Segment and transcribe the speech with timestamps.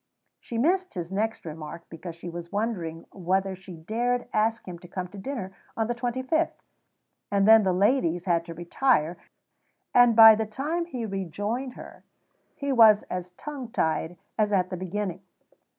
[0.39, 4.87] She missed his next remark because she was wondering whether she dare ask him to
[4.87, 6.59] come to dinner on the twenty fifth,
[7.29, 9.17] and then the ladies had to retire,
[9.93, 12.03] and by the time he rejoined her
[12.55, 15.21] he was as tongue tied as at the beginning.